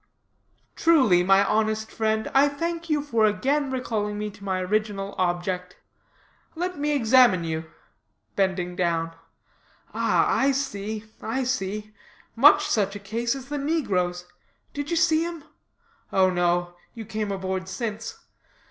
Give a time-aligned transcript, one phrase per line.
[0.75, 5.77] "Truly, my honest friend, I thank you for again recalling me to my original object.
[6.55, 7.65] Let me examine you,"
[8.35, 9.13] bending down;
[9.93, 11.93] "ah, I see, I see;
[12.35, 14.25] much such a case as the negro's.
[14.73, 15.43] Did you see him?
[16.11, 18.17] Oh no, you came aboard since.